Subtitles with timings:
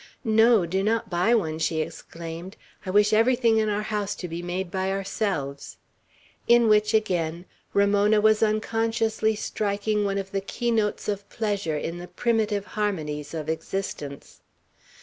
[0.23, 0.65] "No.
[0.65, 2.57] Do not buy one," she exclaimed.
[2.87, 5.77] "I wish everything in our house to be made by ourselves."
[6.47, 12.07] In which, again, Ramona was unconsciously striking one of the keynotes of pleasure in the
[12.07, 14.41] primitive harmonies of existence.